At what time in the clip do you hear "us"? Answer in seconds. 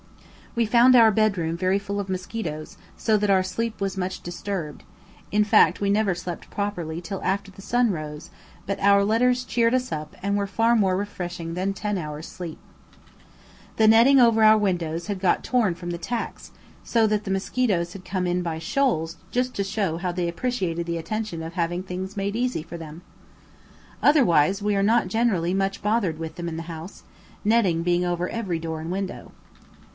9.75-9.91